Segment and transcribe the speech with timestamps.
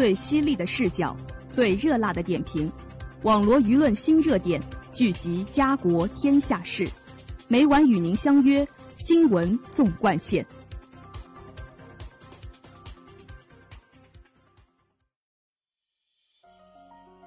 [0.00, 1.14] 最犀利的视角，
[1.50, 2.72] 最热辣的点评，
[3.22, 4.58] 网罗舆论新热点，
[4.94, 6.88] 聚集家国天下事，
[7.48, 8.64] 每晚与您相约
[8.96, 10.42] 《新闻纵贯线》。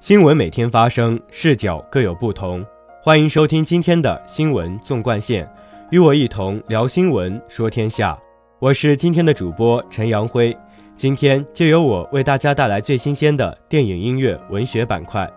[0.00, 2.66] 新闻每天发生，视角各有不同。
[3.00, 5.46] 欢迎收听今天的《新闻纵贯线》，
[5.92, 8.18] 与我一同聊新闻，说天下。
[8.58, 10.52] 我是今天的主播陈阳辉。
[10.96, 15.30] 今天就由我为大家带来最新鲜的电影、音乐、文学板块。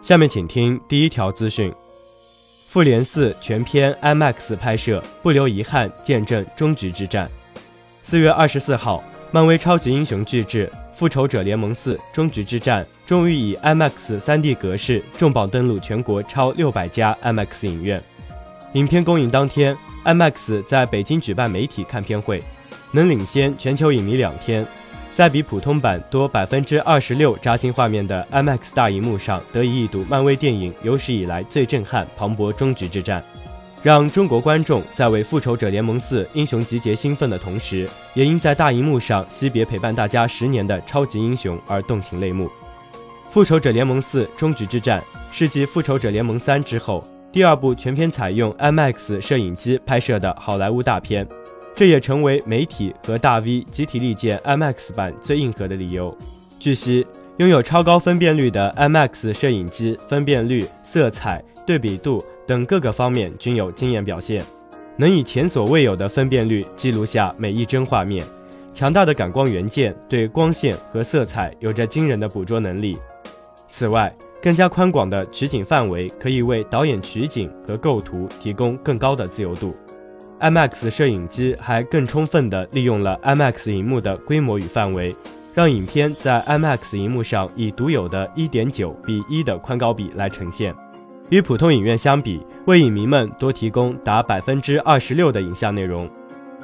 [0.00, 1.70] 下面请听第一条资讯：
[2.66, 7.30] 《复联四》全片 IMAX 拍摄，不留遗憾，见证终局之战。
[8.02, 10.66] 四月二十四号，漫威超级英雄巨制
[10.96, 18.00] 《复仇者联盟四：终局之战》终于以 IMAX 3D 格式重磅登陆全国超六百家 IMAX 影院。
[18.72, 19.76] 影片公映当天
[20.06, 22.42] ，IMAX 在北京举办媒体看片会。
[22.92, 24.66] 能领先全球影迷两天，
[25.12, 33.22] 在比普通版多百分之二十六扎心画面的 IMAX 大荧幕上得以一睹漫威电影有史以来最震撼磅礴终局之战，
[33.82, 42.46] 让中国观众在为《复仇者联盟四：英雄集结》兴奋的同时，也因在大荧幕上惜别陪伴大家十年的超级英雄而动情泪目。
[43.30, 45.00] 《复仇者联盟四：终局之战》
[45.32, 51.26] 是继《复仇者联盟三》之后第二部全片采用 IMAX 摄影机拍摄的好莱坞大片。
[51.80, 56.14] 这也成为媒体和大 V 集体力荐 IMAX 版最硬核的理由。
[56.58, 57.06] 据悉，
[57.38, 64.44] 拥有超高分辨率的 IMAX 摄影机，分辨率、色彩、对比度等各个方面均有惊艳表现，
[64.98, 68.26] 能以前所未有的分辨率记录下每一帧画面。
[68.74, 72.94] 强大的感光元件对光线和色彩有着惊人的捕捉能力。
[73.70, 79.74] 此外，更加宽广的取景范围可以为导演取景和构图提供更高的自由度。
[80.40, 85.14] IMAX 摄影机还更充分地利用了 IMAX 荧幕的规模与范围，
[85.54, 90.74] 让影片在 IMAX 荧幕上以独有的1.9比1的宽高比来呈现。
[91.28, 96.08] 与普通影院相比，为影迷们多提供达百分之二十六的影像内容。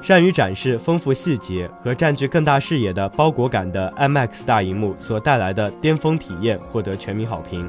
[0.00, 7.68] 善于展示丰富细节和占据更大视野的包裹感的 IMAX 大荧幕所带来的巅峰体验获得全民好评。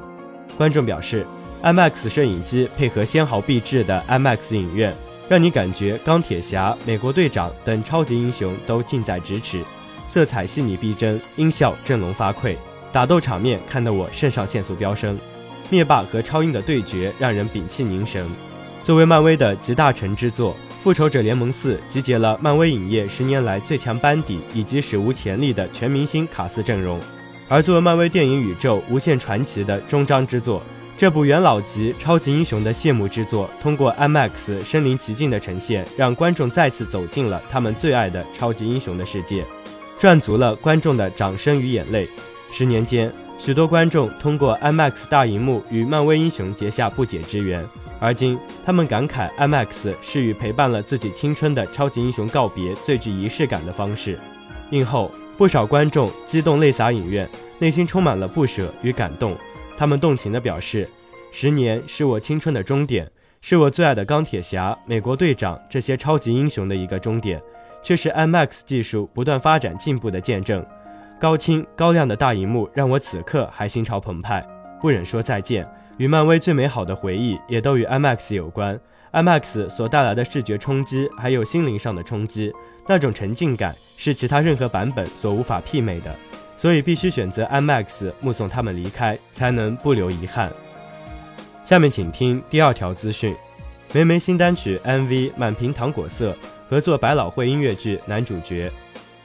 [0.57, 1.25] 观众表示
[1.63, 4.95] ，IMAX 摄影机配合纤毫毕至的 IMAX 影院。
[5.29, 9.61] 让你感觉钢铁侠、美国队长等超级英雄都近在咫尺，
[10.07, 12.55] 色彩细腻逼真，音效振聋发聩，
[12.93, 15.19] 打斗场面看得我肾上腺素飙升。
[15.69, 18.25] 灭霸和超英的对决让人屏气凝神。
[18.85, 27.01] 作为漫威的集大成之作，《复仇者联盟四》集结了漫威影业十年来最强班底以及史无前例的全明星卡司阵容，
[27.49, 30.63] 而作为漫威电影宇宙无限传奇的终章之作。
[30.97, 39.45] 这部元老级超级英雄的谢幕之作，通过 IMAX 身临其境的呈现，让观众再次走进了他们最爱的超级英雄的世界，
[39.95, 42.09] 赚足了观众的掌声与眼泪。
[42.51, 47.63] 十年间，许多观众通过 IMAX 大荧幕与漫威英雄结下不解之缘，
[47.99, 54.17] 而今他们感慨 IMAX 是与陪伴了自己青春的超级英雄告别最具仪式感的方式。
[54.71, 59.37] 映后，不少观众激动泪洒影院，内心充满了不舍与感动。
[59.77, 60.89] 他们动情地表示
[61.31, 63.07] ：“十年是我青春的终点，
[63.41, 67.39] 是我最爱的钢铁侠、美国队长这些超级英雄的一个终点，
[67.83, 70.65] 却是 IMAX 技术不断发展进步的见证。
[71.19, 74.43] 高清高亮的大荧幕让我此刻还心潮澎湃，
[74.81, 75.67] 不忍说再见。
[75.97, 78.79] 与漫威最美好的回忆也都与 IMAX 有关。
[79.13, 82.51] IMAX 所带来的视觉冲击，还有心灵上的冲击，
[82.87, 86.15] 那种沉浸感是其他任何版本所无法媲美的。”
[86.57, 90.51] 所以必须选择 IMAX 目送他们离开，才能不留遗憾。
[91.63, 93.35] 下面请听第二条资讯：
[93.93, 96.35] 梅梅新单曲 MV 满屏糖果色，
[96.69, 98.71] 合作百老汇音乐剧男主角。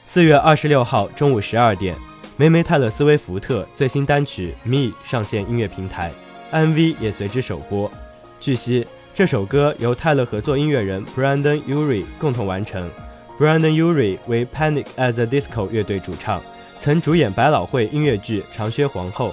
[0.01, 1.97] 四月二十六号中午十二点，
[2.37, 6.13] 梅梅泰勒斯威福特最新单曲 Me 上线音乐平台
[6.53, 7.91] ，MV 也随之首播。
[8.39, 12.91] 据悉，这首歌由泰勒合作音乐人 Brandon Urie 共同完成。
[13.39, 16.43] Brandon Urie 为 Panic at the Disco 乐队主唱。
[16.83, 19.29] 曾主演百老汇音乐剧《长靴皇后》，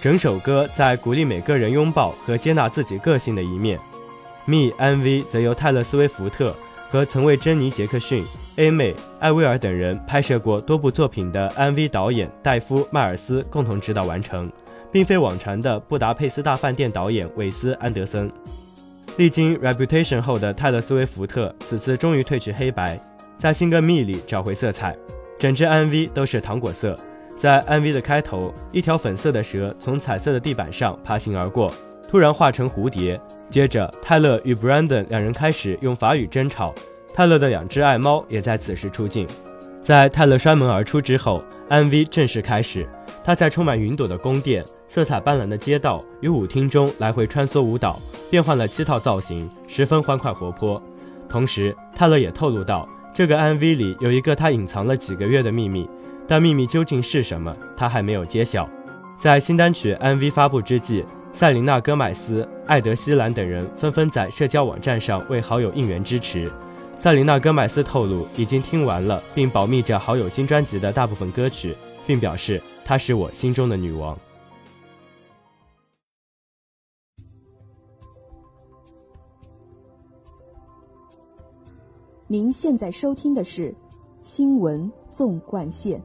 [0.00, 3.78] 整首歌在鼓励每个人拥抱和接纳自己个性的一面。
[4.46, 6.56] Me MV 则由泰勒·斯威夫特
[6.90, 8.24] 和曾为珍妮·杰克逊、
[8.56, 14.50] A 妹、艾薇儿等人拍摄过多部作品的 MV 导演戴夫·迈尔斯共同指导完成，
[14.90, 18.32] 并非网传的《布达佩斯大饭店》导演韦斯·安德森。
[19.18, 22.98] 历经 Reputation 后的泰勒·斯威夫特此次终于褪去黑白，
[23.38, 24.96] 在新歌《Me》里找回色彩。
[25.38, 26.96] 整支 MV 都是糖果色，
[27.38, 31.72] 在 MV 的开头，一条粉色的蛇从彩色的地板上爬行而过，
[32.08, 33.20] 突然化成蝴蝶。
[33.50, 36.74] 接着，泰勒与 Brandon 两人开始用法语争吵，
[37.12, 39.26] 泰勒的两只爱猫也在此时出镜。
[39.82, 42.88] 在泰勒摔门而出之后，MV 正式开始。
[43.22, 47.98] 他在充满云朵的宫殿、色彩斑斓的街道与舞厅中来回穿梭舞蹈，
[48.30, 50.82] 变换了七套造型，十分欢快活泼。
[51.28, 55.88] 同时，泰勒也透露到，这个 MV 里有一个他隐藏了几个月的秘密，
[56.26, 58.68] 但秘密究竟是什么，他还没有揭晓。
[59.16, 66.50] 在新单曲 MV 发布之际，塞琳娜·戈麦斯、艾德·希兰等人纷纷在社交网站上为好友应援支持。
[66.98, 71.72] 塞琳娜·戈麦斯透露，已经听完了并保密着好友新专辑的大部分歌曲，
[72.04, 72.60] 并表示。
[72.86, 74.14] 她是我心中的女王。
[82.34, 83.70] 您现在收听的是
[84.24, 86.00] 《新闻纵贯线》。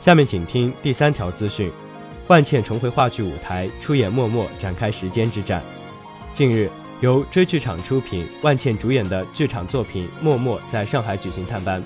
[0.00, 1.68] 下面请听第三条资讯：
[2.28, 5.60] 万茜重回话剧舞台，出演《默默》，展开时间之战。
[6.32, 6.70] 近日。
[7.00, 11.82] 由追剧场出品、万茜主演的剧场作品《默默》在上海举行探班。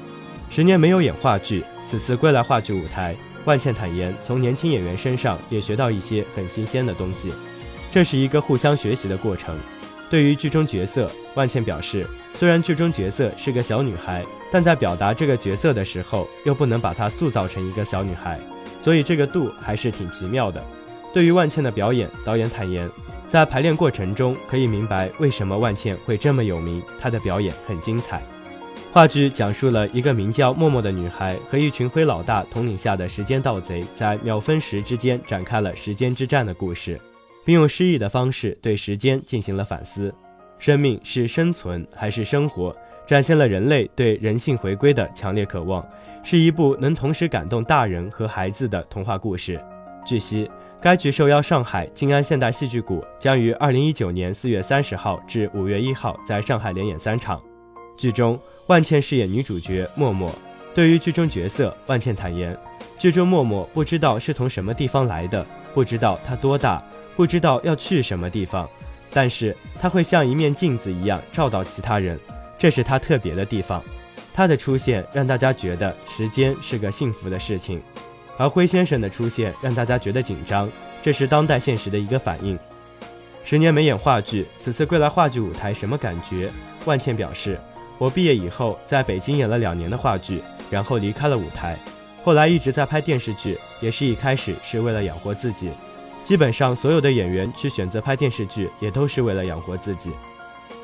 [0.51, 7.33] 十年没有演话剧，此次归来话剧舞台，万茜坦言从年轻演员身上也学到一些很新鲜的东西，
[7.91, 9.57] 这是一个互相学习的过程。
[10.11, 18.39] 对于剧中角色，万茜表示，虽然剧中角色是个小女孩，但在表达这个角色的时候，又不能把她塑造成一个小女孩，
[18.81, 20.63] 所以这个度还是挺奇妙的。
[21.15, 22.91] 对于万茜的表演，导演坦言。
[23.29, 26.83] 在排练过程中，可以明白为什么万茜会这么有名。
[27.01, 28.23] 她的表演很精彩。
[28.97, 36.99] 话剧讲述了一个名叫默默的女孩和一群灰老大统领下的时间盗贼，在秒分时之间展开了时间之战的故事，
[37.45, 40.15] 并用诗意的方式对时间进行了反思。
[40.59, 42.75] 生命是生存还是生活？
[43.07, 45.87] 展现了人类对人性回归的强烈渴望，
[46.23, 49.63] 是一部能同时感动大人和孩子的童话故事。
[50.07, 50.51] 据悉。
[50.81, 57.39] 该剧受邀上海静安现代戏剧谷，将于二零一九年四月三十号至五月一号在上海连演三场。
[57.97, 60.31] 剧中，万茜饰演女主角默默。
[60.75, 62.57] 对于剧中角色，万茜坦言，
[62.99, 65.45] 剧中默默不知道是从什么地方来的，
[65.75, 66.83] 不知道她多大，
[67.17, 68.69] 不知道要去什么地方，
[69.11, 72.19] 但是她会像一面镜子一样照到其他人，
[72.59, 73.83] 这是她特别的地方。
[74.35, 77.81] 她的出现让大家觉得时间是个幸福的事情。
[78.39, 80.71] 而灰先生的出现让大家觉得紧张，
[81.03, 82.59] 这是当代现实的一个反应。
[83.47, 86.51] 十年没演话剧，此次归来话剧舞台什么感觉？
[86.85, 87.59] 万茜表示
[87.99, 91.79] ：“我毕业以后在北京演了两年的话剧，然后离开了舞台，
[92.23, 95.71] 后来一直在拍电视剧，也是一开始是为了养活自己。
[96.25, 100.11] 基本上所有的演员去选择拍电视剧，也都是为了养活自己。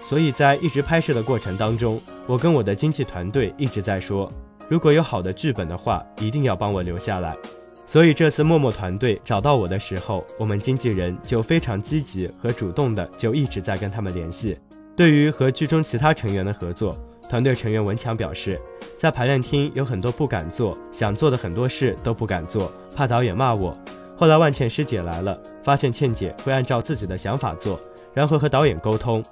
[0.01, 4.31] 所以在一直拍摄的过程当中，我跟我的经纪团队一直在说。”
[4.71, 7.37] 如果有好的剧本的话，一定要帮我留下来。
[7.85, 14.57] 所以这次默默团队找到我的时候，我们经纪人就非常积极和主动的，就一直在跟他们联系。
[14.95, 16.95] 对于和剧中其他成员的合作，
[17.29, 18.61] 团队成员文强表示，
[18.99, 23.77] 在排练厅有很多不敢做，想做的很多事都不敢做，怕导演骂我。
[24.19, 27.81] 后来万茜师姐来了，发现茜姐会按照自己的想法做，
[28.13, 29.25] 然后和导演沟通。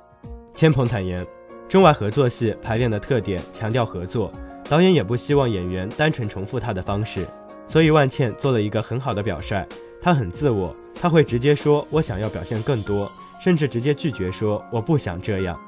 [0.54, 1.24] 千鹏坦言，
[1.68, 4.32] 中外合作戏排练的特点强调合作。
[4.68, 7.26] 导演也不希望演员单纯重复他的方式，
[7.68, 9.66] 所以万茜做了一个很好的表率。
[10.00, 13.10] 她很自我，她会直接说“我想要表现更多”，
[13.42, 15.58] 甚至直接拒绝说“我不想这样”。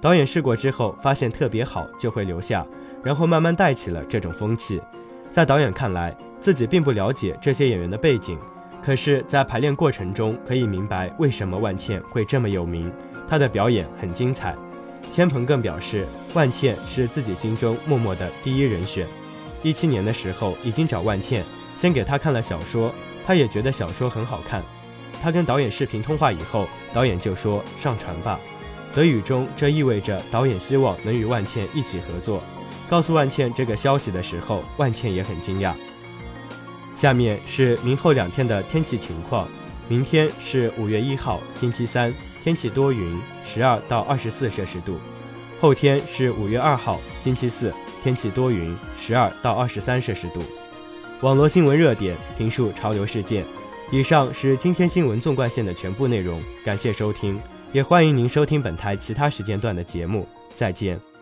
[0.00, 2.64] 导演试过之后发现特别好，就会留下，
[3.02, 4.80] 然后慢慢带起了这种风气。
[5.30, 8.38] 在导演看来，自己并不了解这些演员的背景，
[8.82, 12.92] 可是，在排练过程中可以明白为什么万茜会这么有名，
[13.26, 14.54] 她的表演很精彩。
[15.10, 19.06] 千鹏更表示，万茜是自己心中默默的第一人选。
[19.62, 21.42] 一七年的时候，已经找万茜，
[21.76, 22.92] 先给她看了小说，
[23.24, 24.62] 她也觉得小说很好看。
[25.26, 28.38] 他跟导演视频通话以后，导演就说上传吧。
[28.94, 32.40] 德语中这意味着导演希望能与万茜一起合作。
[32.88, 35.74] 告诉万茜这个消息的时候，万茜也很惊讶。
[36.94, 39.48] 下面是明后两天的天气情况。
[39.88, 42.14] 明天是五月一号，星期三，
[42.44, 44.96] 天气多云，十二到二十四摄氏度。
[45.60, 50.40] 后天是五月二号，星期四，天气多云，十二到二十三摄氏度。
[51.22, 53.44] 网络新闻热点，评述潮流事件。
[53.90, 57.40] 以上是今天新闻纵贯线的全部内容，感谢收听，
[57.72, 60.26] 也欢迎您收听本台其他时间段的节目。
[60.56, 61.15] 再见。